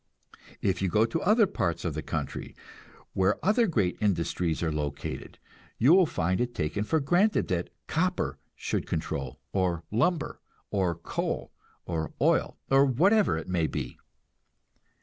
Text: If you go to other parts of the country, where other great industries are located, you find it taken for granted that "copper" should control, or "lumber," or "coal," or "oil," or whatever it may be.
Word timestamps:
If 0.63 0.81
you 0.81 0.89
go 0.89 1.05
to 1.05 1.21
other 1.21 1.45
parts 1.45 1.85
of 1.85 1.93
the 1.93 2.01
country, 2.01 2.55
where 3.13 3.37
other 3.45 3.67
great 3.67 3.99
industries 4.01 4.63
are 4.63 4.71
located, 4.71 5.37
you 5.77 6.07
find 6.07 6.41
it 6.41 6.55
taken 6.55 6.83
for 6.83 6.99
granted 6.99 7.49
that 7.49 7.69
"copper" 7.85 8.39
should 8.55 8.87
control, 8.87 9.39
or 9.53 9.83
"lumber," 9.91 10.41
or 10.71 10.95
"coal," 10.95 11.51
or 11.85 12.13
"oil," 12.19 12.57
or 12.71 12.83
whatever 12.83 13.37
it 13.37 13.47
may 13.47 13.67
be. 13.67 13.99